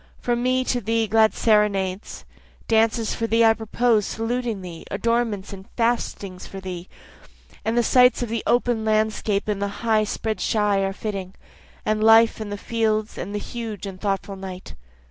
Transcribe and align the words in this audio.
From 0.19 0.41
me 0.41 0.63
to 0.63 0.81
thee 0.81 1.05
glad 1.05 1.35
serenades, 1.35 2.25
Dances 2.67 3.13
for 3.13 3.27
thee 3.27 3.45
I 3.45 3.53
propose 3.53 4.07
saluting 4.07 4.63
thee, 4.63 4.83
adornments 4.89 5.53
and 5.53 5.69
feastings 5.77 6.47
for 6.47 6.59
thee, 6.59 6.89
And 7.63 7.77
the 7.77 7.83
sights 7.83 8.23
of 8.23 8.29
the 8.29 8.41
open 8.47 8.83
landscape 8.83 9.47
and 9.47 9.61
the 9.61 9.83
high 9.85 10.05
spread 10.05 10.41
shy 10.41 10.79
are 10.79 10.91
fitting, 10.91 11.35
And 11.85 12.03
life 12.03 12.41
and 12.41 12.51
the 12.51 12.57
fields, 12.57 13.15
and 13.19 13.35
the 13.35 13.39
huge 13.39 13.85
and 13.85 14.01
thoughtful 14.01 14.35
night. 14.35 14.73